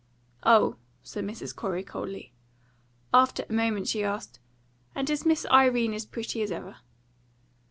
[0.41, 1.55] "Oh," said Mrs.
[1.55, 2.33] Corey coldly.
[3.13, 4.39] After a moment she asked:
[4.95, 6.77] "And is Miss Irene as pretty as ever?"